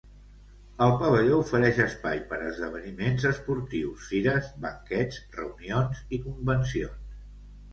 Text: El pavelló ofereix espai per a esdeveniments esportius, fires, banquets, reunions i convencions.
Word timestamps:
El 0.83 0.93
pavelló 1.01 1.35
ofereix 1.41 1.81
espai 1.83 2.21
per 2.31 2.39
a 2.39 2.47
esdeveniments 2.53 3.27
esportius, 3.33 4.09
fires, 4.13 4.49
banquets, 4.67 5.21
reunions 5.37 6.01
i 6.19 6.23
convencions. 6.25 7.17